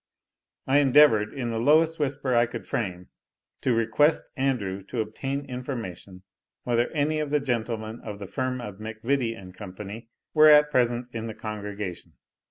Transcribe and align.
I 0.65 0.79
endeavoured, 0.79 1.31
in 1.31 1.51
the 1.51 1.59
lowest 1.59 1.99
whisper 1.99 2.33
I 2.33 2.47
could 2.47 2.65
frame, 2.65 3.09
to 3.61 3.71
request 3.75 4.31
Andrew 4.35 4.81
to 4.85 4.99
obtain 4.99 5.45
information, 5.45 6.23
whether 6.63 6.89
any 6.89 7.19
of 7.19 7.29
the 7.29 7.39
gentlemen 7.39 7.99
of 8.03 8.17
the 8.17 8.25
firm 8.25 8.61
of 8.61 8.79
MacVittie 8.79 9.35
& 9.47 9.55
Co. 9.55 10.01
were 10.33 10.47
at 10.49 10.71
present 10.71 11.05
in 11.13 11.27
the 11.27 11.35
congregation. 11.35 12.13